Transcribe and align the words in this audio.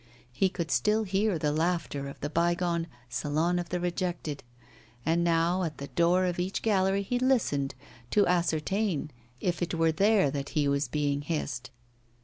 He 0.31 0.49
could 0.49 0.71
still 0.71 1.03
hear 1.03 1.37
the 1.37 1.51
laughter 1.51 2.07
of 2.07 2.19
the 2.21 2.29
bygone 2.31 2.87
Salon 3.07 3.59
of 3.59 3.69
the 3.69 3.79
Rejected. 3.79 4.41
And 5.05 5.23
now 5.23 5.61
at 5.61 5.77
the 5.77 5.89
door 5.89 6.25
of 6.25 6.39
each 6.39 6.63
gallery 6.63 7.03
he 7.03 7.19
listened 7.19 7.75
to 8.09 8.25
ascertain 8.25 9.11
if 9.39 9.61
it 9.61 9.75
were 9.75 9.91
there 9.91 10.31
that 10.31 10.49
he 10.57 10.67
was 10.67 10.87
being 10.87 11.21
hissed. 11.21 11.69